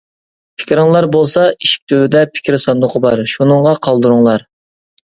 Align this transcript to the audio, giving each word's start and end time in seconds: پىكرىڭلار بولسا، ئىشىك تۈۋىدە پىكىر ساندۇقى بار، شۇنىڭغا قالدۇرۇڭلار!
پىكرىڭلار 0.61 1.07
بولسا، 1.17 1.43
ئىشىك 1.51 1.85
تۈۋىدە 1.93 2.25
پىكىر 2.33 2.59
ساندۇقى 2.67 3.07
بار، 3.07 3.23
شۇنىڭغا 3.37 3.79
قالدۇرۇڭلار! 3.89 4.51